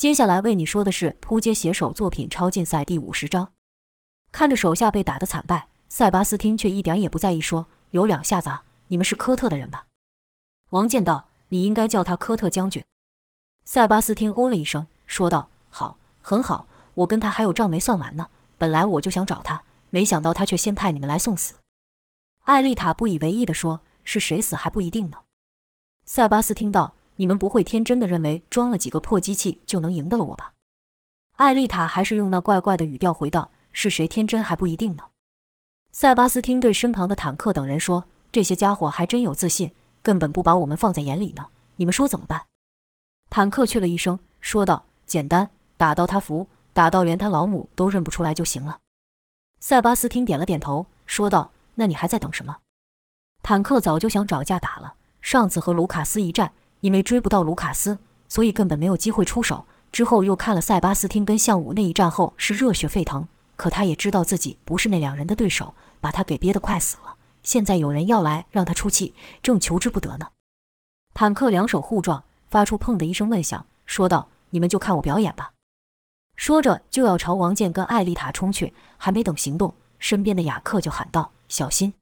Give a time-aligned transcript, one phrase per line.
[0.00, 3.52] 接下来为你说的是扑街写手作品《超竞赛》第五十章。
[4.32, 8.50] 看着手下被打得惨败，塞巴斯汀却一点也不在意，说：“有两下子，
[8.86, 9.84] 你们是科特的人吧？”
[10.72, 12.82] 王健道：“你应该叫他科特将军。”
[13.66, 18.30] 塞巴斯汀哦了一声，说道：“好，很好，我跟他还有账没算完呢。
[18.56, 21.56] 本来我就想找他，没想到他却先派你们来送死。”
[22.44, 25.18] 艾丽塔不以为意地说：“是谁死还不一定呢。”
[26.06, 30.54] 塞巴斯汀道：“你们不会天真的认为装了几个破机器就能赢得了我吧？”
[31.36, 35.04] 艾丽塔还是用那怪怪的语调回道：“是谁天真还不一定呢。”
[35.92, 39.72] 塞巴斯汀对身旁的坦克等人说：“这些家伙还真有自信，
[40.02, 41.48] 根本不把我们放在眼里呢。
[41.76, 42.46] 你们说怎么办？”
[43.28, 48.78] 坦克去了一声，说道：“简单，打到他服，打到连他老母都认不出来就行了。”
[49.60, 52.56] 塞巴斯汀点了点头，说道：“那你还在等什么？”
[53.44, 54.94] 坦克早就想找架打了。
[55.20, 57.98] 上次和卢卡斯一战，因为追不到卢卡斯，
[58.28, 59.66] 所以根本没有机会出手。
[59.92, 63.26] 之后又看了塞巴斯汀跟项武那一战后，是热血沸腾。
[63.56, 67.16] 可他也知道自己不是那两人的对手，把他给憋得快死了。
[67.42, 70.28] 现在有人要来让他出气，正求之不得呢。
[71.12, 75.52] 坦克两手互撞，发出砰的一声闷响，说道：“你们就看我表演吧。”
[76.36, 78.72] 说着就要朝王健跟艾丽塔冲去。
[78.96, 81.92] 还没等行动，身边的雅克就喊道：“小心！”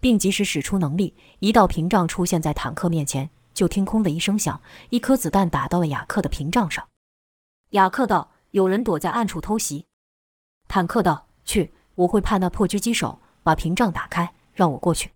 [0.00, 3.30] 并及时使出能力，一道屏障出现在坦克面前。
[3.56, 6.86] 就听“空”的一声响，一颗子弹打到了雅克的屏障上。
[7.70, 9.86] 雅克道：“有人躲在暗处偷袭。”
[10.68, 15.12] 坦克道：“去，我会派那破狙击手把屏障打开，让我过去。”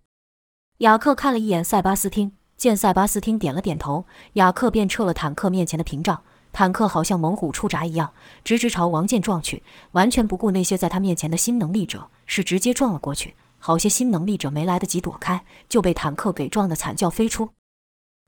[0.79, 6.23] 雅克看了一眼塞巴斯汀，见塞巴斯汀点了点头，雅克便撤了坦克面前的屏障。
[6.51, 8.11] 坦克好像猛虎出闸一样，
[8.43, 13.35] 直直朝王健撞去，完全不顾那些在他面前的新能力者，是直接撞了过去。
[13.59, 17.51] 好些新能力者没来得及躲开，就被坦克给撞得惨叫飞出。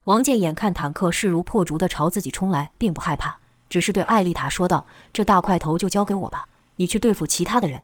[0.06, 3.38] 王健眼看坦克势如破竹地朝自己冲来，并不害怕，
[3.70, 7.84] 只是对艾丽塔说道：“这大块头就交给我吧，你去对付其他的人。”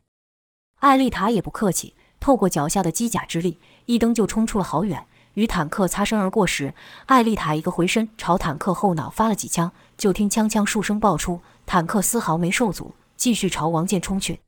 [0.82, 5.06] 艾丽塔也不客气，透过脚下的机甲之力，一蹬就冲出了好远。
[5.36, 6.74] 与坦克擦身而过时，
[7.06, 9.72] 艾丽塔一个回身，朝坦克后脑发了几枪。
[9.98, 14.42] 就听枪枪数声爆出，坦克丝毫没受阻，继续朝王健冲去。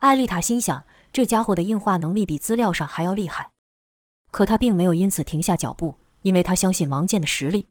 [0.00, 0.84] 艾丽塔心想。
[1.12, 3.48] 这家伙的硬化能力比资料上还要厉害，
[4.30, 7.66] 可他并没有因此停下脚步，因为他相信王健的实力。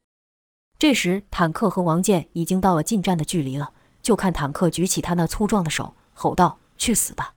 [0.77, 3.71] 这时，坦克和王健已经到了近战的距离了。
[4.01, 7.33] 就看坦克举起他那粗壮的手，吼道：“去死吧！”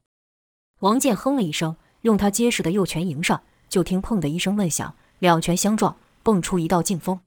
[0.80, 3.40] 王健哼了一声，用他结实的右拳迎上。
[3.68, 7.20] 就听“砰”的一声闷响，两拳相撞，蹦出一道劲风。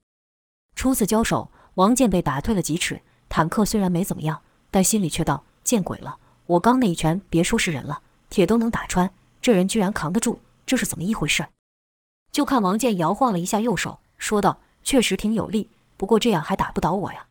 [0.75, 3.01] 初次交手，王健被打退了几尺。
[3.29, 6.17] 坦克虽然没怎么样，但心里却道：“见鬼了！
[6.45, 9.11] 我刚那一拳，别说是人了。”铁都能打穿，
[9.41, 11.45] 这人居然扛得住，这是怎么一回事？
[12.31, 17.27] 就看王健摇晃了一下右手，说道：“确实挺有力，不过这样还打不倒我呀。”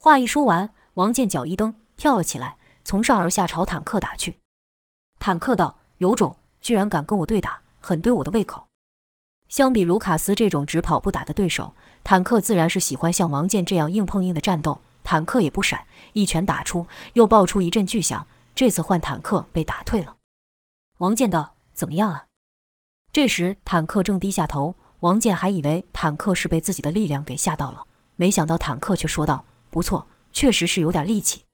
[0.00, 4.38] 话一说完，王健脚一蹬，跳了起来，从上而下朝坦克打去。
[5.18, 8.66] 坦克道：“有种，居然敢跟我对打，很对我的胃口。”
[9.48, 14.80] 相比卢卡斯这种只跑不打的对手，坦克自然是喜欢像王健这样硬碰硬的战斗。
[15.04, 18.26] 坦克也不闪，一拳打出，又爆出一阵巨响。
[18.56, 20.16] 这次换坦克被打退了，
[20.98, 22.26] 王健道：“怎么样啊？”
[23.16, 27.84] 这时坦克正低下头，王健还以为坦克是被自己的力量给吓到了，
[28.14, 31.44] 没想到坦克却说道：“不错，确实是有点力气。”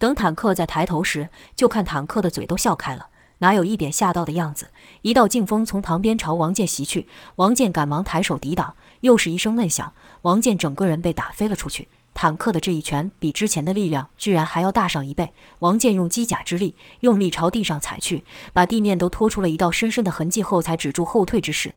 [0.00, 4.72] 等坦克再抬头时，就看坦克的嘴都笑开了，哪有一点吓到的样子？
[5.02, 11.86] 一道劲风从旁边朝王健袭去，王健赶忙抬手抵挡，又是一声闷响，王健整个人被打飞了出去。
[12.12, 15.32] 坦克的这一拳比之前的力量居然还要大上一倍。
[15.60, 21.74] 王健用机甲之力用力朝地上踩去，把地面都拖出了一道深深的痕迹后，才止住后退之势。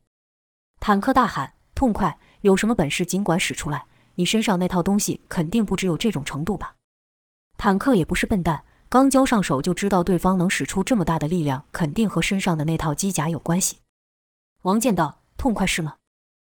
[0.80, 2.18] 坦克大喊：“痛快！
[2.42, 3.86] 有什么本事尽管使出来！
[4.16, 6.74] 你身上那套东西肯定不只有这种程度吧？”
[7.56, 13.78] 坦克也不是笨蛋，刚交上手就知道对方能使出这么大的力量，肯定和身上的那套机甲有关系。
[14.62, 15.96] 王健道：“痛快是吗？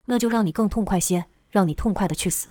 [0.08, 2.48] 那就让你更痛快些，让你痛快的去死！”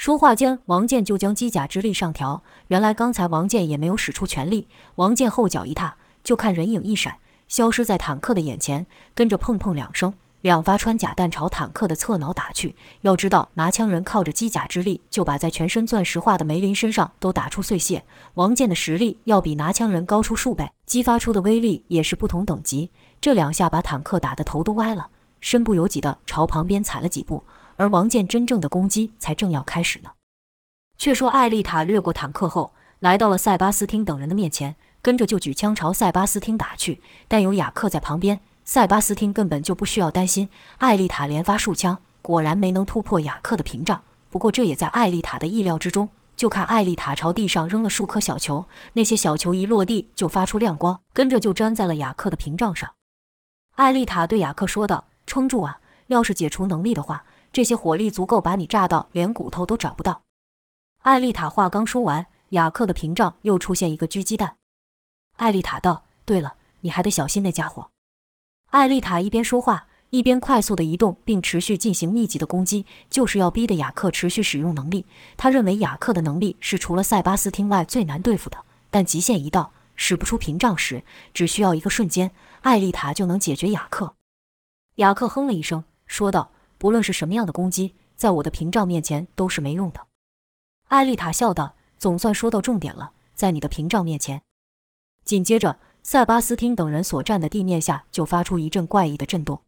[0.00, 2.42] 说话间，王健就将机甲之力上调。
[2.68, 4.66] 原来刚才王健也没有使出全力。
[4.94, 7.16] 王健后脚一踏，就看人影一闪，
[7.48, 8.86] 消失在坦克的眼前。
[9.14, 12.74] 跟着砰砰两声，两发穿甲弹朝坦克的侧脑打去。
[13.02, 18.02] 要知道，拿枪人靠着机甲之力，就把在全身钻石化的梅林身上都打出碎屑。
[18.36, 22.90] 王健的实力要比拿枪人高出数倍，激发出的威力也是不同等级。
[23.20, 25.08] 这两下把坦克打得头都歪了，
[25.42, 27.44] 身不由己地朝旁边踩了几步。
[27.80, 30.10] 而王健真正的攻击才正要开始呢。
[30.98, 37.00] 却说艾丽塔掠过坦克后，来到了塞巴斯汀等人的面前，跟着就举枪朝塞巴斯汀打去。
[37.26, 40.50] 但有雅克在旁边，塞巴斯汀根本就不需要担心。
[40.76, 44.02] 艾丽塔连发数枪，果然没能突破雅克的屏障。
[44.28, 46.10] 不过这也在艾丽塔的意料之中。
[46.36, 52.90] 就看艾丽塔朝地上扔了数颗小球，那些小球一落地就发出亮光，跟着就粘在了雅克的屏障上。
[53.76, 55.80] 艾丽塔对雅克说道：“撑住啊！
[56.08, 60.22] 要是解除能力的话，这些火力足够把你炸到连骨头都找不到。”
[61.02, 64.56] 艾丽塔话刚说完，雅克的屏障又出现一个狙击弹。
[65.36, 67.90] 艾丽塔道：“对了，你还得小心那家伙。”
[68.70, 69.86] 艾丽塔一边说话。
[70.10, 75.06] 一边快速的移动，并持续进行密集的攻击，就是要逼得雅克持续使用能力。
[75.36, 78.58] 他认为雅克的能力是除了塞巴斯汀外最难对付的，
[78.90, 82.32] 但极限一到，使不出屏障时，只需要一个瞬间，
[82.62, 84.16] 艾丽塔就能解决雅克。
[84.96, 86.50] 雅克哼了一声，说道
[86.80, 90.00] ：“不论是什么样的攻击，在我的屏障面前都是没用的。”
[90.88, 94.40] 艾丽塔笑道：“总算说到重点了，在你的屏障面前。”
[95.22, 99.60] 紧接着，塞巴斯汀等人所站的地面下就发出一阵怪异的震动。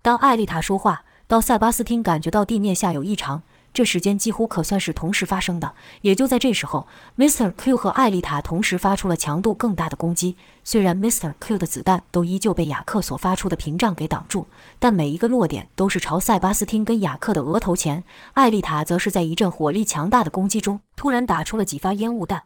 [0.00, 5.72] 当艾丽塔说话，到塞巴斯汀感觉到地面下有异常，这时间几乎可算是同时发生的。
[6.02, 6.86] 也就在这时候
[7.16, 7.52] ，Mr.
[7.56, 10.36] Q 和艾丽塔同时发出了强度更大的攻击。
[10.64, 11.34] 虽然 Mr.
[11.40, 14.46] Q 的子弹都依旧被雅克所发出的屏障给挡住，
[14.78, 18.04] 但每一个落点都是朝塞巴斯汀跟雅克的额头前。
[18.34, 22.44] 艾丽塔则是在一阵火力强大的攻击中，突然打出了几发烟雾弹。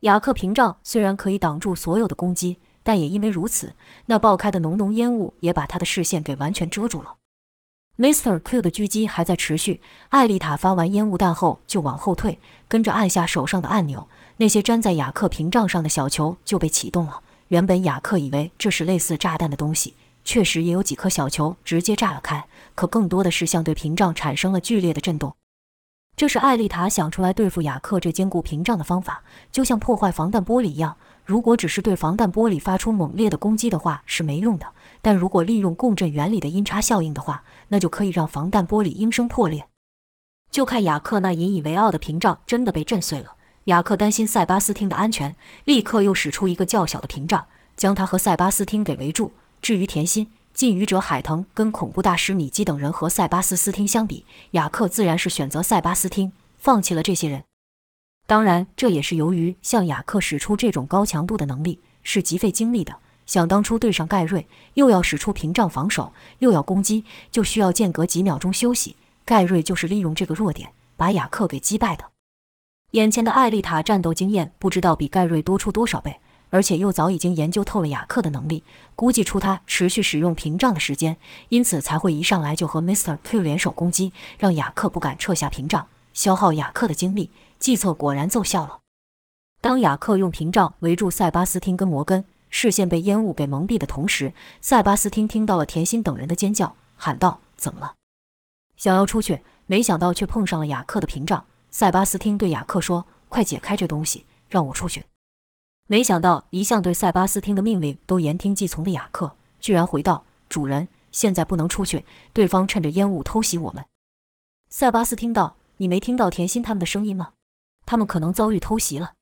[0.00, 2.58] 雅克屏障虽然可以挡住所有的攻击。
[2.86, 3.72] 但也因为如此，
[4.04, 7.14] 那爆开的浓浓烟雾也把他的视线给完全遮住了。
[7.96, 8.40] Mr.
[8.40, 14.08] Q 的狙击还在持续，艾丽塔发完烟雾弹后就往后退，跟着按下手上的按钮，
[14.38, 17.20] 那些粘在雅克屏障上的小球就被启动了。
[17.48, 19.94] 原本雅克以为这是类似炸弹的东西，
[20.24, 22.44] 确实也有几颗小球直接炸了开，
[22.74, 25.36] 可更多的是像对屏障产生了剧烈的震动。
[26.16, 30.96] 这是艾丽塔想出来对付雅克这坚固屏障的方法，就像破坏防弹玻璃一样。
[31.24, 34.66] 如果只是对防弹玻璃发出猛烈的攻击的话是没用的，
[35.04, 39.66] 但如果利用共振原理的音差效应的话，那就可以让防弹玻璃应声破裂。
[40.50, 43.34] 就看雅克那引以为傲的屏障真的被震碎了。
[43.64, 45.36] 雅克担心塞巴斯汀的安全，
[45.66, 47.44] 立刻又使出一个较小的屏障，
[47.76, 49.32] 将他和塞巴斯汀给围住。
[49.60, 57.44] 至于甜心、禁渔者海腾跟恐怖大师米基等人和塞巴斯斯汀相比，雅克自然是选择塞巴斯汀，放弃了这些人。
[58.26, 62.96] 当然，这也是由于像雅克使出这种高强度的能力是极费精力的。
[63.26, 68.96] 想当初对上盖瑞，又要使出屏障防守，又要攻击，就需要间隔几秒钟休息。
[69.24, 72.04] 盖瑞就是利用这个弱点把雅克给击败的。
[72.90, 78.62] 眼前的艾丽塔战斗经验不知道比盖瑞多出多少倍，而且又早已经研究透了雅克的能力，
[78.94, 81.16] 估计出他持续使用屏障的时间，
[81.48, 83.18] 因此才会一上来就和 Mr.
[83.24, 87.30] Q 联手攻击，让雅克不敢撤下屏障，消耗雅克的精力。
[87.58, 88.80] 计策果然奏效了。
[89.62, 92.24] 当雅克用屏障围住塞巴斯汀跟摩根，
[92.56, 97.94] 视线被烟雾给蒙蔽的同时，塞巴斯汀听到了甜心等人的尖叫，喊道：“怎么了？”
[98.78, 101.44] 想要出去，没想到却碰上了雅克的屏障。
[101.72, 105.04] 塞巴斯汀对雅克说：“快解开这东西，让我出去。”
[105.88, 113.84] 没想到，一向对塞巴斯汀的命令都言听计从的雅克，居然回道：“主人，现在不能出去，对方趁着烟雾偷袭我们。”
[114.70, 117.32] 塞巴斯汀道：“你没听到甜心他们的声音吗？”
[117.84, 119.14] 他们可能遭遇偷袭了，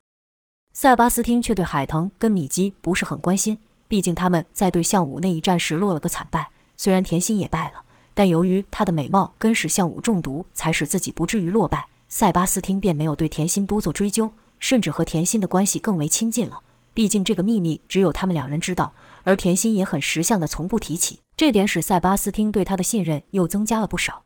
[0.74, 3.58] 塞巴斯汀却对海腾跟米基不是很关心，
[3.88, 6.48] 毕竟他们在对项武那一战时落了个惨败。
[6.78, 7.82] 虽然甜心也败了，
[8.14, 11.86] 但由于她的美貌跟使项武中毒，才使自己不至于落败。
[12.08, 16.60] 塞巴斯汀便没有对甜心多做追究，甚至和甜心的关系更为亲近了。
[16.94, 24.24] 毕竟这个秘密只有他们两人知道，而甜心也很识相的从不提起，这点使塞巴斯汀对他的信任又增加了不少。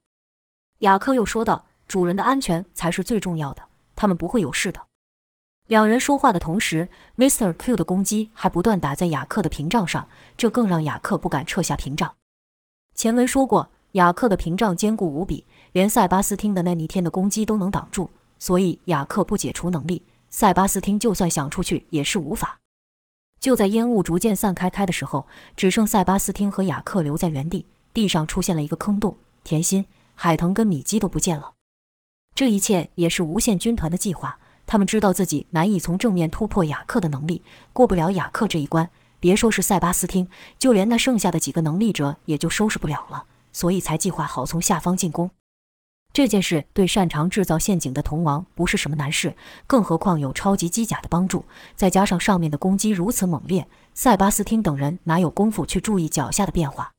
[0.78, 3.62] 雅克又说道：“主人的安全才是最重要的。”
[3.96, 4.80] 他们不会有事的。
[5.66, 7.52] 两人说话的同时，Mr.
[7.52, 12.14] Q 的攻击还不断打在雅克的屏障上，这更让雅克不敢撤下屏障。
[12.94, 18.08] 前文说过，雅克的屏障坚固无比，连塞巴斯汀的那逆天的攻击都能挡住，
[18.38, 22.60] 所以雅克不解除能力，塞巴斯汀就算想出去也是无法。
[23.40, 31.54] 就在烟雾逐渐散开开的时候，只剩塞巴斯汀和雅克留在原地，地上出现了一个坑洞，甜心、海腾跟米基都不见了。
[32.36, 34.38] 这一切也是无限军团的计划。
[34.66, 37.42] 他们知道自己难以从正面突破雅克的能力，
[37.72, 43.24] 过不了雅克这一关，别说是塞巴斯汀，就连那剩下的几个能力者也就收拾不了了。
[43.52, 45.30] 所以才计划好从下方进攻。
[46.12, 49.34] 这件事对擅长制造陷阱的铜王不是什么难事，
[49.66, 51.44] 更何况有超级机甲的帮助，
[51.74, 56.92] 再加上上面的攻击如此猛烈，塞巴斯汀等人哪有功夫去注意脚下的变化？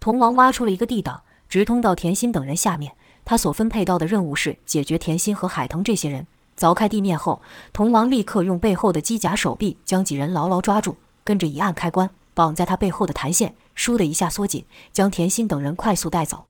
[0.00, 2.94] 铜王挖出了一个地道，直通到甜心等人下面。
[3.26, 6.26] 他所分配到的任务是解决甜心和海腾这些人。
[6.58, 7.42] 凿开地面后，
[7.72, 16.46] 铜王立刻用背后的机甲手臂将几人牢牢抓住，跟着一按开关，绑在他背后的弹线倏的一下缩紧，将甜心等人快速带走。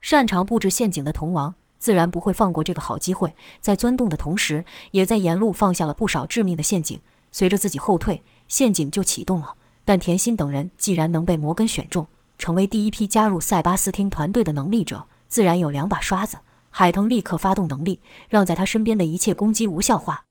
[0.00, 7.00] 擅长布置陷阱的铜王自然不会放过这个好机会，在钻洞的同时，也在沿路放下了不少致命的陷阱。
[7.30, 9.54] 随着自己后退，陷阱就启动了。
[9.84, 12.06] 但甜心等人既然能被摩根选中，
[12.38, 16.38] 成为第一批加入塞巴斯汀团队的能力者，自然有两把刷子。
[16.78, 20.26] 海腾立刻发动能力，让在他身边的一切攻击无效化。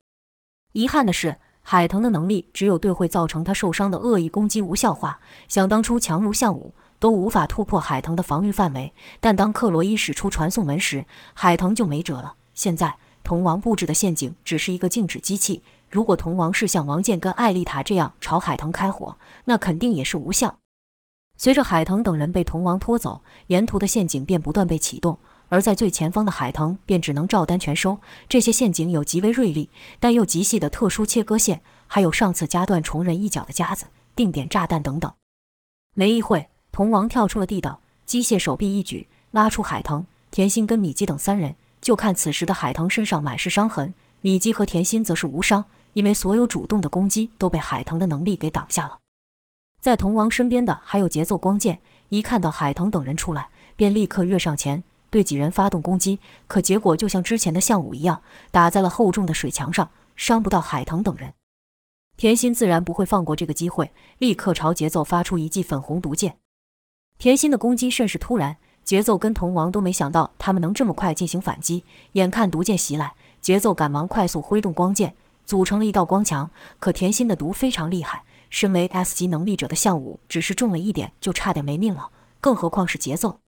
[0.72, 5.20] 遗憾的是，海腾的能力只有对会造成他受伤的恶意攻击无效化。
[5.50, 6.74] 想当初强如项武。
[7.00, 12.36] 都无法突破海腾的防御范围，但当克罗伊使出传送门时，海腾就没辙了。
[12.54, 15.62] 现在铜王布置的陷阱只是一个静止机器，
[15.92, 20.58] 如果铜王是像王健跟艾丽塔这样朝海腾开火，那肯定也是无效。
[21.38, 28.00] 随着海腾等人被铜王拖走，沿途的陷阱便不断被启动，而在最前方的海腾便只能照单全收。
[28.28, 33.86] 这些陷阱有极为锐利但又极细的特殊切割线，还有上次夹断虫人一脚的夹子、
[34.16, 35.12] 定点炸弹等等。
[35.94, 36.48] 没一会。
[36.72, 41.56] 铜王跳出了地道，机械手臂一举拉出海腾、甜心跟米基等三人。
[41.82, 49.00] 就看此时的海腾身上满是伤痕，米基和甜心则是无伤，因为所有主动的攻击都被海腾的能力给挡下了。
[49.82, 56.20] 在铜王身边的还有节奏光剑，一看到海腾等人出来，便立刻跃上前对几人发动攻击。
[56.48, 58.22] 可结果就像之前的项武一样，
[58.52, 61.34] 打在了厚重的水墙上，伤不到海腾等人。
[62.18, 66.38] 甜心自然不会放过这个机会，立刻朝节奏发出一记粉红毒箭。
[67.20, 71.84] 甜心的攻击甚是突然，节奏跟铜王都没想到他们能这么快进行反击。
[72.14, 76.50] 眼看毒箭袭来，节奏赶忙快速挥动光剑，组成了一道光墙。
[76.80, 82.10] 可甜心的毒非常厉害，身为 S 级能力者的项武只是中了一点就差点没命了，
[82.40, 83.40] 更何况是节奏。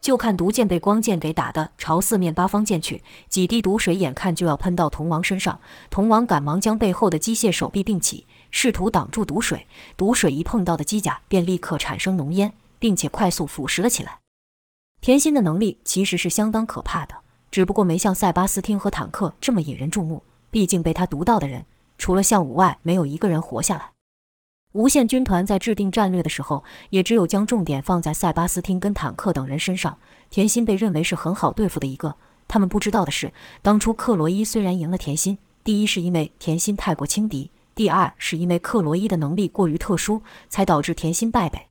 [0.00, 5.60] 就看毒箭被光剑给打的朝四面八方溅去，几滴毒水眼看就要喷到铜王身上。
[5.90, 9.66] 铜王赶忙将背后的机械手臂并起，试图挡住毒水。
[9.96, 12.52] 毒水一碰到的机甲，便立刻产生浓烟。
[12.78, 14.20] 并且快速腐蚀了起来。
[15.00, 17.16] 甜心的能力其实是相当可怕的，
[17.50, 20.22] 只不过没像塞巴斯汀和坦克这么引人注目。
[20.50, 21.66] 毕竟被他毒到的人，
[21.98, 23.90] 除了项武外，没有一个人活下来。
[24.72, 29.96] 无限军团在制定战略的时候，也只有将重点放在塞巴斯汀跟坦克等人身上。
[30.28, 32.14] 甜心被认为是很好对付的一个。
[32.46, 33.32] 他们不知道的是，
[33.62, 41.68] 当初克罗伊虽然赢了甜心，第一是因为甜心太过轻敌，第二是因为克罗伊的能力过于特殊，才导致甜心败北。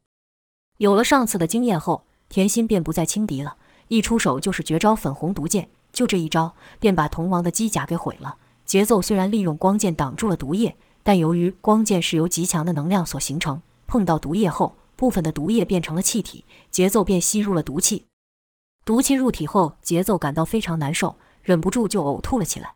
[0.77, 3.57] 有了上次的经验后，甜心便不再轻敌了，
[3.89, 8.37] 一出手就是绝招粉红毒箭，就这一招便把铜王的机甲给毁了。
[8.65, 10.75] 节奏虽然利用光剑挡住了毒液，
[11.07, 18.07] 但由于光剑是由极强的能量所形成，碰到毒液后，部分的毒液变成了气体，节奏便吸入了毒气。
[18.83, 22.75] 毒气入体后，节奏感到非常难受，忍不住就呕吐了起来。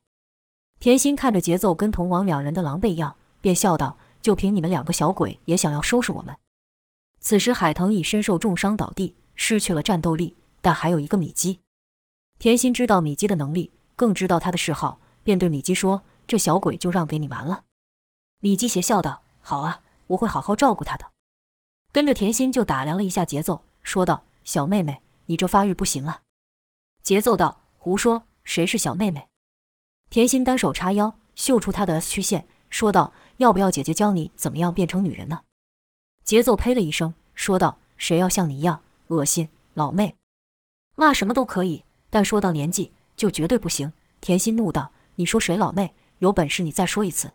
[0.80, 6.34] 甜心看着节奏跟童王两人的狼狈样，便笑道：“就凭你们两个小鬼，也想要收拾我们？”
[7.20, 10.38] 此时，海腾已身受重伤倒地，失去了战斗力。
[10.62, 11.60] 但还有一个米基，
[12.40, 17.66] 甜心知道米基的能力，更知道他的嗜好，便对米基说：“这小鬼就让给你玩了。”
[18.42, 21.06] 米基邪笑道：“好啊，我会好好照顾他的。”
[21.94, 26.22] 跟着甜心就打量了一下节奏，说道：“小妹妹，你这发育不行啊。”
[27.04, 29.28] 节奏道：“胡说，谁是小妹妹？”
[30.10, 35.42] 甜心单手叉腰，秀出她的 S 曲线，说道：“要不要姐姐教你怎么样变成女人呢？”
[36.26, 40.16] 节奏呸了一声，说道：“谁要像你一样恶心，老妹？
[40.96, 45.94] 骂什么都可以，但说到年纪，就绝对不行。”甜心怒道：“你说谁老妹？
[46.20, 47.32] 有本事你再说一次。”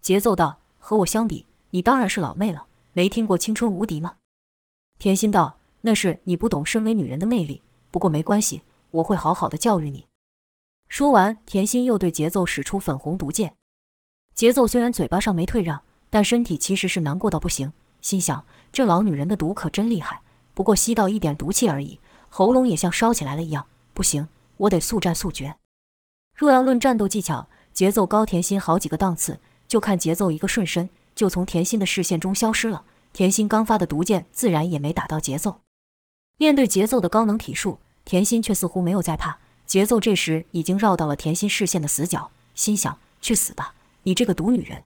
[0.00, 2.66] 节奏道：“和我相比，你当然是老妹了。
[2.92, 4.16] 没听过青春无敌吗？”
[4.98, 7.62] 甜心道：“那是你不懂身为女人的魅力。
[7.90, 10.06] 不过没关系，我会好好的教育你。”
[10.88, 13.54] 说完，甜心又对节奏使出粉红毒箭。
[14.34, 17.72] 节奏虽然嘴巴上没退让，但身体其实是难过到不行。
[18.00, 20.22] 心想：这老女人的毒可真厉害，
[20.54, 22.00] 不过吸到一点毒气而已，
[22.30, 23.66] 喉咙也像烧起来了一样。
[23.92, 25.56] 不行，我得速战速决。
[26.34, 29.40] 若要论战斗技巧，节奏高甜心好几个档次。
[29.68, 32.84] 就看节奏一个瞬身，就从甜心的视线中消失了。
[33.12, 35.60] 甜心刚发的毒箭自然也没打到节奏。
[36.38, 39.38] 面对节奏的高能体术，甜心却似乎没有在怕。
[39.66, 44.84] 节奏这时已经绕到了甜心视线的死角，心想：去死吧，你这个毒女人！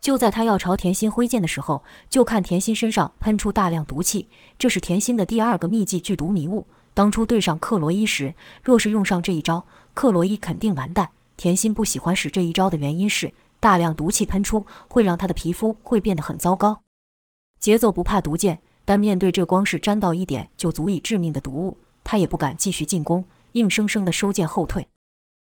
[0.00, 4.28] 就在他要朝甜心挥剑的时候，就看甜心身上喷出大量毒气。
[4.58, 6.66] 这是甜心的第二个秘技——剧毒迷雾。
[6.94, 11.10] 当初对上克罗伊时，若是用上这一招，克罗伊肯定完蛋。
[11.36, 13.32] 甜心不喜欢使这一招的原因是，
[13.62, 16.82] 大量毒气喷出会让他的皮肤会变得很糟糕。
[17.60, 24.88] 节奏不怕毒箭，但面对这光是沾到一点就足以致命的毒物，他也不敢继续进攻，硬生生的收剑后退。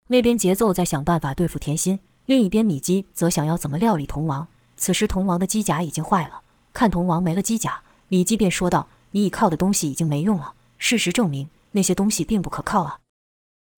[0.08, 2.00] 那边节奏在想办法对付甜心。
[2.26, 4.48] 另一边，米基则想要怎么料理铜王。
[4.76, 6.40] 此时，铜王的机甲已经坏了。
[6.72, 10.54] 看铜王没了机甲，米基便说道：“你倚靠的东西已经没用了。
[10.76, 12.98] 事实证明，那些东西并不可靠啊。”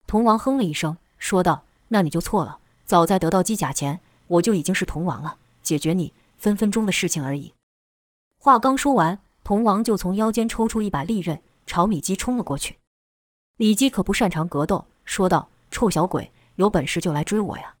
[0.07, 2.57] 铜王哼了一声，说道：“那你就错了。
[2.85, 5.37] 早在得到机甲前，我就已经是铜王了。
[5.61, 7.53] 解决你，分分钟的事情而已。”
[8.39, 12.77] 话刚说完，铜王就从腰间抽出一把利刃，朝米基冲了过去。
[13.57, 17.75] 米基可不擅长格斗，说道：“臭小鬼，有本事就来追我呀！”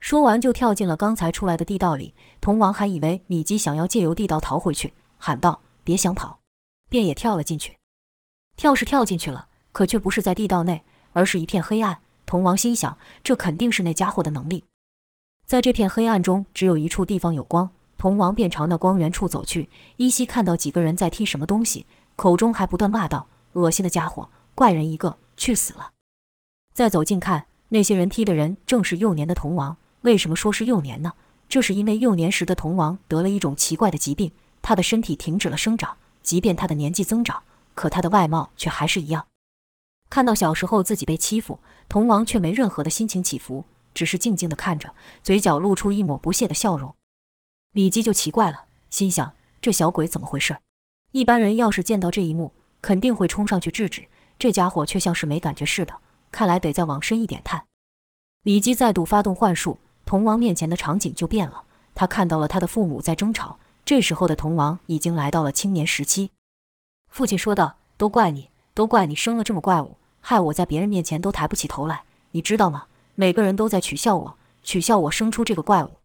[0.00, 2.14] 说完就跳进了刚才出来的地道里。
[2.40, 6.40] 铜王还以为米基想要借由地道逃回去，喊道：“别想跑！”
[6.88, 7.78] 便也跳了进去。
[8.56, 12.00] 跳是跳进去了，可却不是在地道内，而是一片黑暗。
[12.26, 14.64] 铜王心想：这肯定是那家伙的能力。
[15.48, 17.70] 在这片黑暗中，只有一处地方有光。
[17.96, 21.86] 童王便朝那光源处走去，依稀看到几个人在踢什么东西，
[22.16, 25.92] 口中还不断骂道：“恶心的家伙，怪人一个，去死了！”
[26.74, 29.78] 再走近看，那些人踢的人正是幼年的童王。
[30.02, 31.14] 为什么说是幼年呢？
[31.48, 37.42] 这是因为幼年时的童王得了一种奇怪的疾病，他的身体停止了生长，即便他的年纪增长，
[37.74, 39.24] 可他的外貌却还是一样。
[40.10, 43.64] 看到小时候自己被欺负，童王却没任何的心情起伏，
[43.98, 46.94] 只是静静地看着，嘴角露出一抹不屑的笑容。
[47.72, 50.56] 李基就奇怪了，心想这小鬼怎么回事？
[51.10, 54.06] 一般人要是见到这一幕，肯定会冲上去制止，
[54.38, 55.92] 这家伙却像是没感觉似的。
[56.30, 57.64] 看来得再往深一点探。
[58.44, 61.64] 李基再度发动幻术，童王面前的场景就变了。
[61.96, 63.58] 他看到了他的父母在争吵。
[63.84, 66.30] 这时候的童王已经来到了青年时期。
[67.10, 72.04] 父亲说道：“都怪你，都怪你生了这么怪物，害我在别人面前都抬不起头来。
[72.30, 72.84] 你知道吗？
[73.20, 75.96] 每个人都在取笑我，取笑我生出这个怪物。”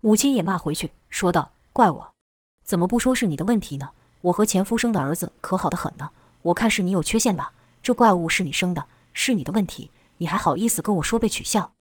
[0.00, 2.14] 母亲也骂回去，说道：“怪我，
[2.64, 3.90] 怎么不说是你的问题呢？
[4.20, 6.10] 我和前夫生的儿子可好的很呢，
[6.42, 7.52] 我看是你有缺陷吧。
[7.82, 11.72] 这怪物是你生的，是你的问题，你还好意思跟我说被取笑？”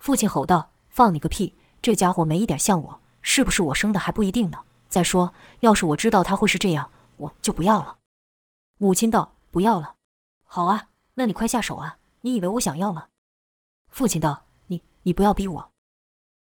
[0.00, 1.54] 父亲吼道：“放你个屁！
[1.82, 4.60] 这家伙没一点像我，是不是我生的还不一定呢。
[4.88, 7.98] 再说，要是我知道他会是这样，我就不要了。”
[8.80, 9.96] 母亲道：“不要了，
[10.44, 11.98] 好啊，那你快下手啊！
[12.22, 13.08] 你以为我想要吗？”
[13.94, 15.70] 父亲道：“你你不要逼我。”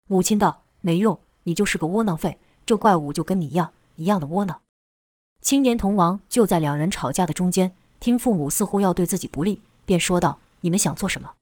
[0.10, 0.62] 母亲道。
[0.86, 2.38] 没用，你就是个窝囊废。
[2.66, 4.60] 这怪物就跟你一样，一样的窝囊。
[5.40, 11.36] 青年童王就在两人吵架的中间，听父母似乎要对自己不利，便说道：“你们想做什么？”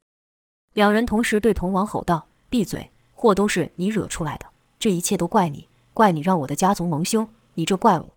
[0.74, 2.92] 两人同时对童王吼道：“闭嘴！
[3.16, 4.46] 祸都是你惹出来的，
[4.78, 7.30] 这一切都怪你，怪你让我的家族蒙羞！
[7.56, 8.12] 你这怪物！”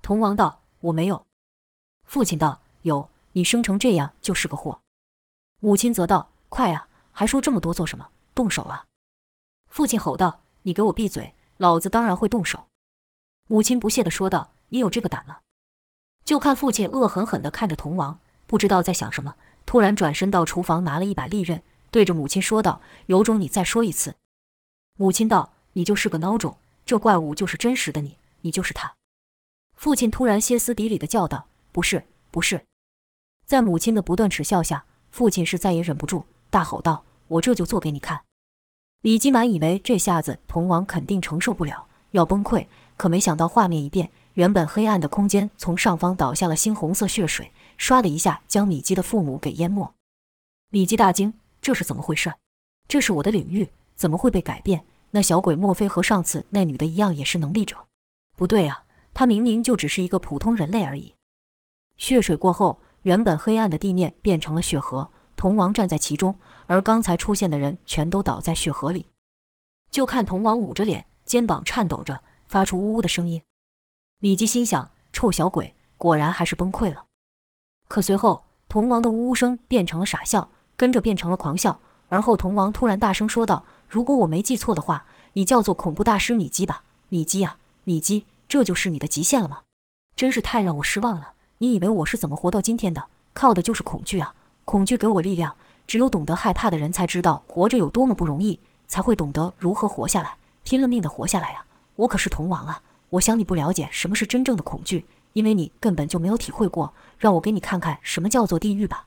[0.00, 1.26] 童王道：“我没有。”
[2.06, 4.78] 父亲道：“有，你生成这样就是个祸。”
[5.58, 6.85] 母亲则道：“快啊，
[7.18, 8.10] 还说这么多做什么？
[8.34, 8.84] 动手啊！”
[9.72, 11.34] 父亲吼道：“你给我闭嘴！
[11.56, 12.66] 老子当然会动手。”
[13.48, 15.40] 母亲不屑地说道：“你有这个胆了？”
[16.24, 24.16] 就看父亲恶狠狠地看着铜王，不知道在想什么，突然转身到厨房拿了一把利刃，对着母亲说道：“有种你再说一次。”
[24.98, 28.94] 母亲道：“你就是个孬种，这怪物就是真实的你，你就是他。”
[29.74, 32.66] 父亲突然歇斯底里地叫道：“不是，不是！”
[33.46, 38.22] 在母亲的不断耻笑下，父亲是再也忍不住，大吼道：“我这就做给你看！”
[39.02, 49.94] 李金满以为这下子铜王肯定承受不了，要崩溃，可没想到画面一变，原本黑暗的空间从上方倒下了猩红色血水，唰的一下将米基的父母给淹没。
[50.70, 52.32] 李基大惊：“这是怎么回事？
[52.88, 54.84] 这是我的领域，怎么会被改变？
[55.12, 57.76] 那小鬼莫非和上次那女的一样，也是能力者？
[58.36, 61.14] 不对啊，他明明就只是一个普通人类而已。”
[61.96, 65.10] 血水过后，原本黑暗的地面变成了血河。
[65.36, 66.34] 铜王站在其中，
[66.66, 69.06] 而刚才出现的人全都倒在血河里。
[69.90, 73.42] 就看铜王捂着脸，肩膀颤抖着，发出呜呜的声音。
[74.20, 77.04] 李基心想：臭小鬼，果然还是崩溃了。
[77.86, 81.78] 可随后，铜王的呜呜声变成了傻笑，跟着变成了狂笑。
[82.08, 86.82] 而后，铜王突然大声说道：“如果我没记错的话，你叫做恐怖大师米基吧？
[87.08, 89.62] 米基啊，米基，这就是你的极限了吗？
[90.16, 91.34] 真是太让我失望了！
[91.58, 93.08] 你以为我是怎么活到今天的？
[93.34, 94.34] 靠的就是恐惧啊！”
[94.66, 95.54] 恐惧给我力量，
[95.86, 101.64] 只有懂得害怕的人才知道活着有多么不容易，才会懂得如何活下来，拼了命的活下来啊！
[101.94, 102.82] 我可是童王啊！
[103.10, 106.92] 我想你不了解什么是真正的恐惧，因为你根本就没有体会过。
[107.16, 109.06] 让我给你看看什么叫做地狱吧。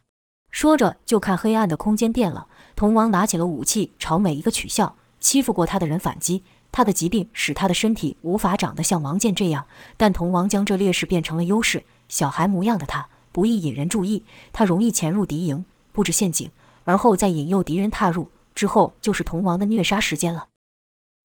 [0.50, 6.46] 说着，就看黑暗的空间变了，童王拿起了武器，朝每一个取笑欺负过他的人反击。
[6.72, 9.66] 他的疾病使他的身体无法长得像王健这样，
[9.98, 11.84] 但童王将这劣势变成了优势。
[12.08, 13.10] 小孩模样的他。
[13.32, 16.50] 不易引人注意，他容易潜入敌营，布置陷阱，
[16.84, 18.30] 而后再引诱敌人踏入。
[18.56, 20.48] 之后就是铜王的虐杀时间了。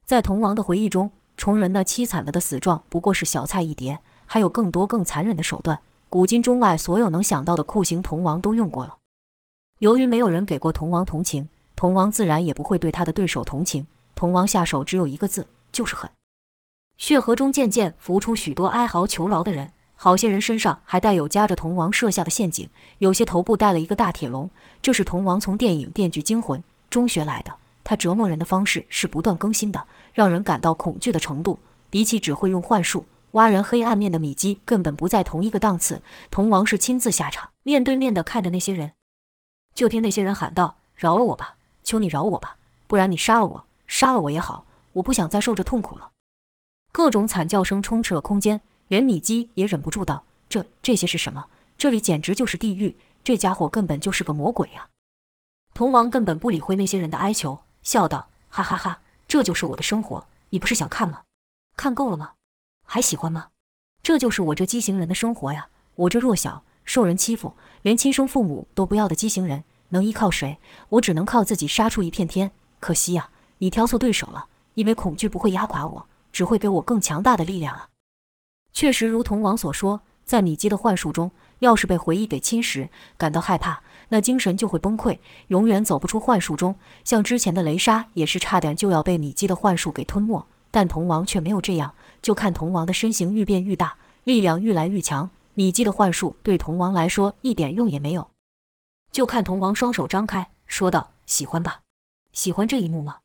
[0.04, 5.80] 在铜王的回忆中，虫人那凄惨了的死状不过是小菜一碟，还有更多更残忍的手段。
[6.08, 8.98] 古今中外所有能想到的酷刑，铜王都用过了。
[9.80, 13.86] 由于没有人给过铜王同情，铜王自然也不会对他的对手同情。
[14.14, 16.08] 铜王下手只有一个字，就是狠。
[16.96, 19.72] 血河中渐渐浮出许多哀嚎求饶的人。
[19.96, 24.50] 好些人身上还带有夹着铜王设下的陷阱，有些头部带了一个大铁笼。
[24.82, 27.54] 这是铜王从电影《电锯惊魂》中学来的。
[27.82, 31.58] 他折磨人的方式是不断更新的，让人感到恐惧的程度，
[31.90, 36.02] 比起只会用幻术挖人黑暗面的米基，根本不在同一个档次。
[36.30, 38.92] 铜王是亲自下场，面对面的看着那些人，
[39.74, 46.10] 就听那些人喊道：“饶了我吧，求你饶我吧，不然你杀了我，杀了我也好，我不想再受这痛苦了。”
[46.92, 48.60] 各种惨叫声充斥了空间。
[48.88, 51.46] 连米基也忍不住道：“这这些是什么？
[51.76, 52.96] 这里简直就是地狱！
[53.22, 54.88] 这家伙根本就是个魔鬼呀！”
[55.74, 61.22] 铜王根本不理会那些人的哀求，笑道：“哈哈哈，这就是我的生活，你不是想看吗？
[61.76, 62.32] 看够了吗？
[62.86, 63.48] 还喜欢吗？
[64.02, 65.68] 这就是我这畸形人的生活呀！
[65.96, 70.58] 我这弱小、受人欺负、连亲生父母都不要的畸形人，能依靠谁？
[70.90, 72.52] 我只能靠自己杀出一片天。
[72.78, 77.88] 可惜呀，你挑错对手了，因为恐惧不会压垮我，只会给我更强大的力量啊！”
[78.74, 86.74] 确实，如同王所说，在米基的幻术中，要是被回忆给侵蚀，感到害怕，那精神就会崩溃，永远走不出幻术中。
[87.04, 91.94] 像之前的雷莎也是差点就要被米基的幻术给吞没，但童王却没有这样。
[92.20, 98.28] 就看童王的身形愈变愈大，力量愈来愈强，米基的幻术对童王来说一点用也没有。
[99.12, 101.82] 就看童王双手张开，说道：“喜欢吧？
[102.32, 103.18] 喜欢这一幕吗？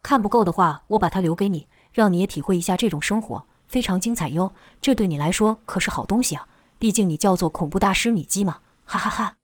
[0.00, 6.46] 看不够的话，我把它留给你，让你也体会一下这种生活。”非常精彩哟，这对你来说可是好东西啊！
[6.78, 9.36] 毕竟你叫做恐怖大师米基嘛，哈哈哈。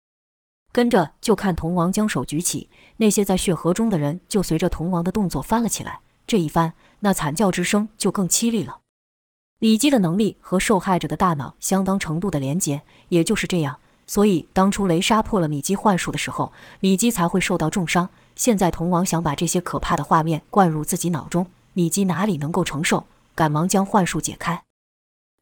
[0.70, 6.00] 跟着就看铜王将手举起，那些在血河中的人就随着铜王的动作翻了起来。
[6.26, 8.80] 这一翻，那惨叫之声就更凄厉了。
[9.60, 18.10] 米基的能力和受害者的大脑相当程度的连接，也就是这样，所以当初雷莎破了米基幻术的时候，米基才会受到重伤。
[18.36, 23.06] 现在铜王想把这些可怕的画面灌入自己脑中，米基哪里能够承受？
[23.38, 24.64] 赶忙将幻术解开，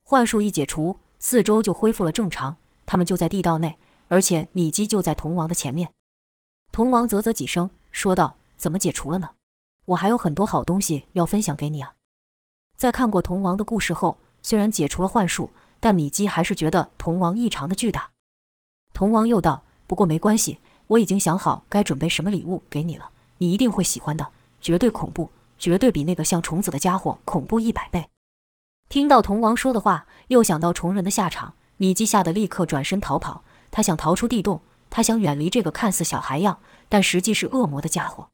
[0.02, 2.58] 幻术一解除，四周就恢复了正常。
[2.84, 3.78] 他们就在地道内，
[4.08, 5.94] 而且米基就在铜王的前面。
[6.70, 9.30] 铜王啧啧几声，说道：“怎么解除了呢？
[9.86, 11.94] 我还有很多好东西要分享给你啊！”
[12.76, 15.48] 在看过铜王的故事后，虽然解除了幻术，
[15.80, 18.10] 但米基还是觉得铜王异常的巨大。
[18.92, 24.28] 铜王又道：“不过没关系，我已经想好该准备什么礼物给你了，你一定会喜欢的，
[24.60, 28.08] 绝对恐怖。”绝对比那个像虫子的家伙恐怖一百倍。
[28.88, 33.42] 听到童王说的话，又想到虫人的下场，米基吓得立刻转身逃跑。
[33.70, 38.28] 他想逃出地洞，他想远离这个看似小孩样，但实际是恶魔的家伙。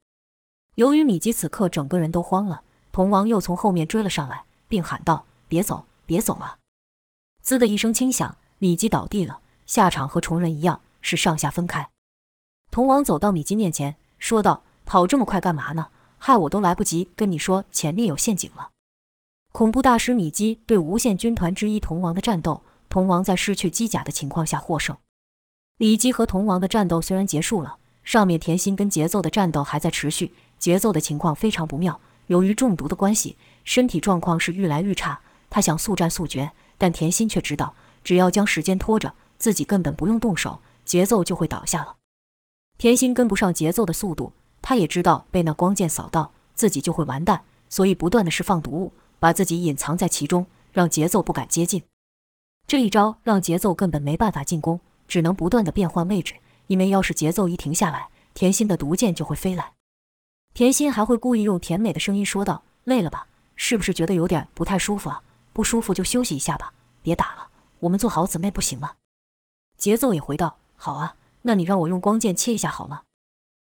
[0.77, 6.59] 由于米基此刻整个人都慌了，童王又从后面追了上来，并喊道：“别走，别走啊！”
[7.43, 11.89] 滋的一声轻响，米基倒地了，下场和虫人一样，是上下分开。
[12.71, 15.89] 童王走到米基面前，说道：“跑这么快干嘛呢？”
[16.25, 18.71] 害我都来不及跟你说前面有陷阱了。
[19.51, 24.97] 恐怖大师米基对无限军团之一铜王的战斗，铜王在失去机甲的情况下获胜。
[25.79, 30.33] 李基和铜王的战斗虽然结束了，上面甜心跟节奏的战斗还在持续。
[30.61, 35.19] 节奏的情况非常不妙，由于中毒的关系，身体状况是愈来愈差。
[35.51, 41.97] 他想速战速决，但甜心却知道，只要将时间拖着，自己根本不用动手，节奏就会倒下了。
[42.79, 44.33] 甜心跟不上节奏的速度。
[44.63, 51.83] 他也知道被那光剑扫到自己就会完蛋，所以不断的释放毒物，把自己隐藏在其中，让节奏不敢接近。
[52.67, 56.37] 这一招让节奏根本没办法进攻，只能不断的变换位置，
[56.69, 59.73] 因为要是节奏一停下来，甜心的毒箭就会飞来。
[60.55, 63.27] 甜心还会故意用甜美的声音说道：“累了吧？
[63.57, 65.23] 是不是觉得有点不太舒服啊？
[65.53, 66.73] 不舒服就休息一下吧，
[67.03, 67.49] 别打了，
[67.81, 68.93] 我们做好姊妹不行吗？”
[69.77, 73.03] 节奏也回道：“好啊，那你让我用光剑切一下好吗？”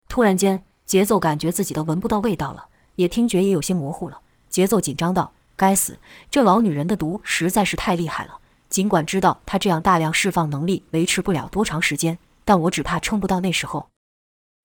[0.09, 0.65] 突然间。
[0.93, 4.21] 节奏感觉自己都闻不到味道了，也听觉也有些模糊了。
[4.51, 5.99] 节奏紧张道：“该死，
[6.31, 8.41] 这老女人的毒实在是太厉害了。
[8.69, 13.89] 尽管知道她这样大量释放能力维持不了多长时间，但我只怕撑不到那时候。”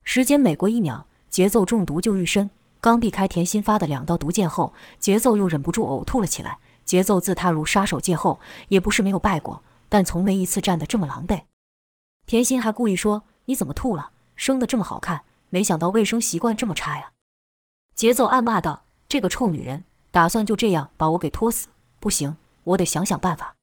[0.03, 2.49] 时间每过一秒，节奏中毒就愈深。
[2.81, 6.57] 刚避开甜心发的两道毒箭后，节奏又忍不住呕吐了起来。
[6.83, 11.43] 节奏自踏入杀手界后，也不是没有败过，但从没一次战得这么狼狈。
[12.25, 14.09] 甜心还故意说：“你怎么吐了？
[14.35, 17.11] 生得这么好看。”没想到卫生习惯这么差呀！
[17.95, 21.67] 节奏暗骂道：“这个臭女人，打算就这样把我给拖死？
[21.99, 23.55] 不行，我得想想办法。”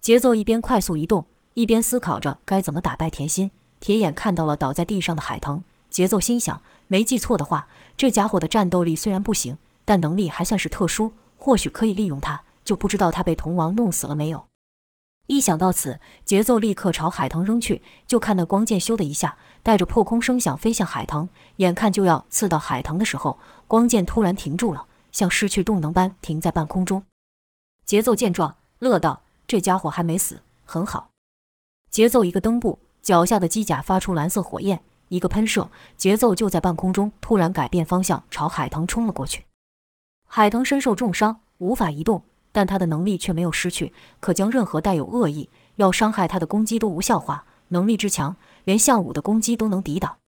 [0.00, 3.50] 节奏一边快速移动，一边思考着该怎么打败甜心。
[3.78, 12.42] 铁眼看到了倒在地上的海藤，节奏心想：没记错的话，这家伙的战斗力虽然不行，但能力还算是特殊，或许可以利用他。
[12.64, 14.46] 就不知道他被铜王弄死了没有。
[15.26, 17.80] 一想到此，节奏立刻朝海棠扔去。
[18.06, 21.28] 就看那光剑咻的一下，带着破空声响飞向海棠。
[21.56, 27.04] 眼看就要刺到海棠的时候，光剑突然停住了，像失去动能般停在半空中。
[27.86, 31.10] 节奏见状，乐道：“这家伙还没死，很好。
[31.90, 39.44] 节奏一个蹬步，脚下的机甲发出蓝色火焰，一个喷射，节奏就在半空中突然改变方向，朝海棠冲了过去。
[40.26, 47.44] 海棠身受重伤，无法移动，但他的能力却没有失去，可将任何带有恶意要伤害他的攻击都无效化。
[47.68, 50.18] 能力之强，连项武的攻击都能抵挡。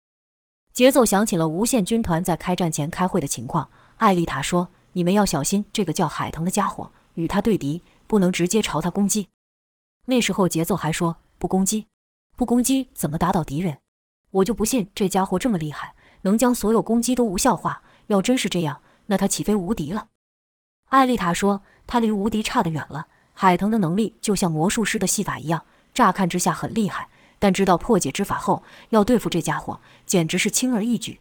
[0.72, 9.28] 节奏想起了无限军团在开战前开会的情况，艾丽塔说：“你们要小心这个叫海腾的家伙，与他对敌，不能直接朝他攻击。”
[10.06, 11.86] 那时候节奏还说：“不攻击，
[12.34, 13.78] 不攻击怎么打倒敌人？
[14.30, 17.82] 我就不信这家伙这么厉害，能将所有攻击都无效化。
[18.06, 20.08] 要真是这样。”那他岂非无敌了？
[20.88, 23.06] 艾丽塔说：“他离无敌差得远了。
[23.32, 31.20] 海腾的能力就像魔术师的戏法一样，乍看之下很厉害，但知道破解之法后，要对付这家伙简直是轻而易举。”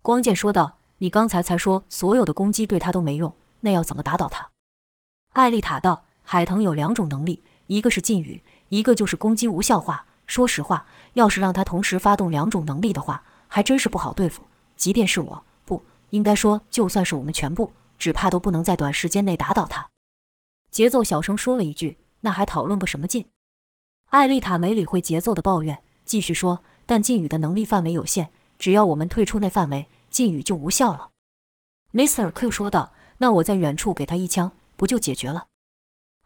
[0.00, 4.50] 光剑说道：“你刚才才说所有的攻击对他都没用，那要怎么打倒他？”
[5.34, 10.06] 艾丽塔道：“海腾有两种能力，一个是禁语，一个就是攻击无效化。
[10.26, 14.42] 说实话，要是让他同时发动两种能力的话，还真是不好对付。
[14.76, 17.72] 即便是我。”不应该说，就算是我们全部，
[18.04, 19.88] 只怕都不能在短时间内打倒他。
[20.70, 23.30] 节奏小声说了一句：“那还讨论个什么劲？”
[24.12, 31.12] 艾丽塔没理会节奏的抱怨，继续说：“但禁语的能力范围有限，只要我们退出那范围，禁语就无效了。
[31.94, 32.30] ”Mr.
[32.30, 35.46] Q 说道：“那我在远处给他一枪，不就解决了？”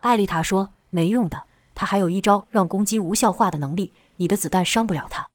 [0.02, 1.44] 艾丽塔说：“没用的，
[1.76, 5.28] 他还有一招让攻击无效化的能力，你的子弹伤不了他。”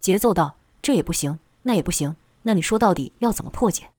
[0.00, 3.90] 节奏道：“这也不行，那也不行。”那你说到底要怎么破解？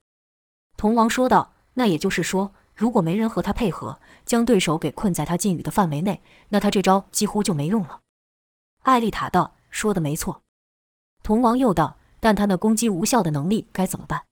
[0.75, 8.01] 童王说道：“那也就是说，如果没人和他配合，将对手给困在他禁语的范围内，那他这招几乎就没用了。”
[8.83, 10.41] 艾丽塔道：“说的没错。”
[11.23, 14.23] 童王又道：“但他那攻击无效的能力该怎么办？”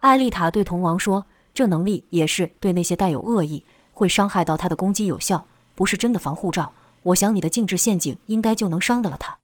[0.00, 6.72] 艾丽塔对童王说：“这能力也是对那些带有恶意，会伤害到他的攻击有效，不是真的防护罩。
[7.02, 9.38] 我想你的静置陷阱应该就能伤得了他。”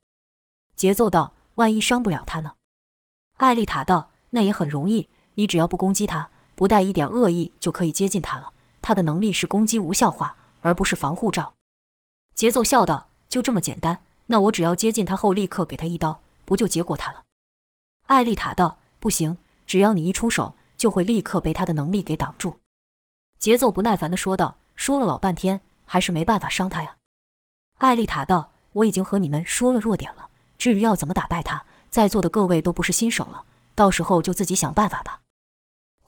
[0.74, 2.52] 节奏道：“万一伤不了他呢？”
[3.36, 8.52] 艾丽塔道：“那也很容易，你只要不攻击他，不带一点恶意，就可以接近他了。
[8.82, 11.54] 他的能力是攻击无效化，而不是防护罩。”
[12.34, 14.00] 节奏笑道：“就这么简单？
[14.26, 17.22] 那我只要接近他后，立刻给他一刀，不就结果他了？”
[18.10, 22.56] 艾丽塔道：“不行，只要你一出手，就会立刻被他的能力给挡住。”
[23.38, 26.96] 节奏不耐烦地说道：“说了老半天，还是没办法伤他呀。”
[27.78, 33.44] 艾丽塔道：“我已经和你们说了弱点了，至于要怎么打败他。”在座的各位都不是新手了，
[33.76, 35.20] 到时候就自己想办法吧。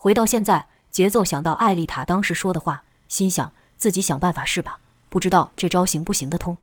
[0.03, 4.81] 回到现在，节奏想到艾丽塔当时说的话，心想自己想办法是吧？
[5.11, 6.57] 不知道这招行不行得通。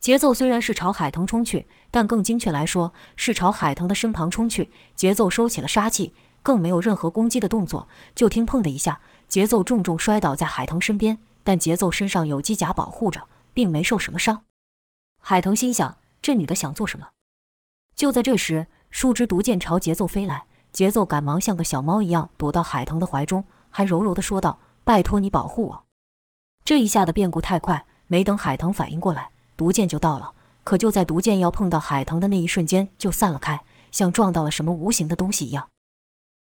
[0.00, 4.72] 节奏虽然是朝海腾冲去，但更精确来说是朝海腾的身旁冲去。
[4.96, 7.86] 节奏收起了杀气，更没有任何攻击的动作。
[8.16, 14.42] 就听砰的一下，节奏重重摔倒在海腾身边，但节奏身上有机甲保护着，并没受什么伤。
[15.22, 17.10] 海腾心想：这女的想做什么？
[17.94, 25.84] 就在这时，数支毒箭朝节奏飞来，节奏赶忙像个小猫一样躲到海腾的怀中，还柔柔地说道：“拜托你保护我。”
[26.64, 30.32] 这一下的变故太快，没等海腾反应过来，毒箭就到了。
[30.62, 35.68] 可就在毒箭要碰到海腾的那一瞬间，就散了开，像撞到了什么无形的东西一样。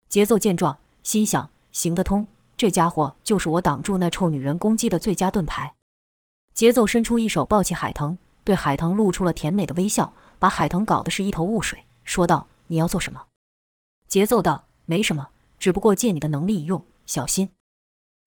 [0.08, 5.74] 节奏见状，心想：行得通，这家伙就是我挡住那臭女人攻击的最佳盾牌。
[6.52, 10.12] 节奏伸出一手抱起海腾，对海腾露出了甜美的微笑。
[10.38, 13.22] 把海腾搞得是一头雾水，说道：“你要做什么？”
[14.08, 17.50] 节奏道：“没什么，只不过借你的能力一用，小心。”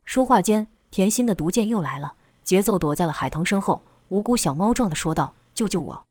[0.05, 2.15] 说话间，甜心的毒箭又来了。
[2.43, 6.05] 节奏躲在了海棠身后，无辜小猫状的说道：“救救我！”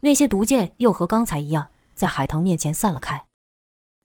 [0.00, 3.24] 那些毒箭又和刚才一样，在海棠面前散了开。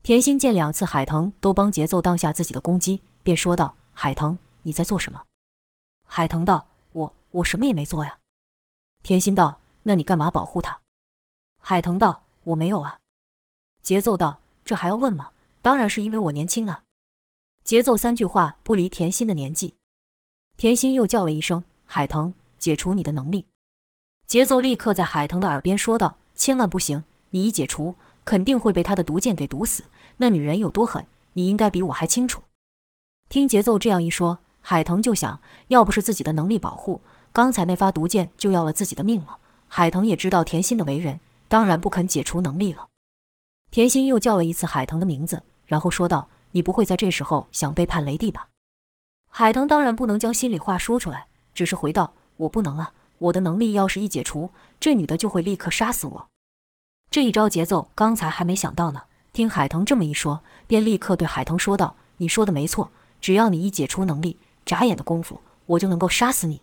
[0.01, 5.23] 甜心见两次海棠都帮节奏当下自己的攻击，便说道：“海棠，你在做什么？”
[6.07, 8.17] 海棠道：“我我什么也没做呀。”
[9.03, 10.79] 甜心道：“那你干嘛保护他？”
[11.61, 12.99] 海棠道：“我没有啊。”
[13.83, 15.31] 节奏道：“这还要问吗？
[15.63, 16.83] 当然是因为我年轻啊。”
[17.65, 19.73] 节奏三句话不离甜心的年纪。
[20.57, 23.47] 甜心又叫了一声：“海腾，解除你的能力。”
[24.27, 27.03] 节奏立刻在海腾的耳边说道：“千万不行！
[27.31, 29.85] 你一解除，肯定会被他的毒箭给毒死。
[30.17, 31.03] 那女人有多狠，
[31.33, 32.43] 你应该比我还清楚。”
[33.27, 37.01] 听节奏这样一说，海腾就想：要不是自己的能力保护，
[37.33, 39.39] 刚才那发毒箭就要了自己的命了。
[39.67, 41.19] 海腾也知道甜心的为人。
[41.47, 42.88] 当然不肯解除能力了。
[43.71, 48.47] 甜心又叫了一次海腾的名字，然后说道：“你不会在这时候想背叛雷帝吧？”
[49.29, 56.27] 海腾当然不能将心里话说出来，只是回道：“我不能啊，我的能力要是一解除，这女的就会立刻杀死我。”
[57.11, 59.03] 这一招节奏刚才还没想到呢，
[59.33, 66.61] 听海腾这么一说，便立刻对海腾说道：“你说的没错，只要你一解除能力，眨眼的功夫，我就能够杀死你。”